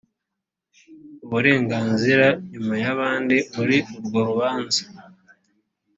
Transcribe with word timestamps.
uburenganzira 1.25 2.27
nyuma 2.51 2.73
y 2.83 2.85
abandi 2.93 3.37
muri 3.55 3.77
urwo 3.97 4.19
rubanza 4.27 4.81